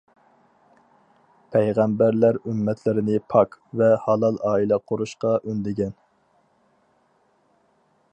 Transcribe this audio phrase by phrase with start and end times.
[1.55, 5.95] پەيغەمبەرلەر ئۈممەتلىرىنى پاك ۋە ھالال ئائىلە قۇرۇشقا ئۈندىگەن.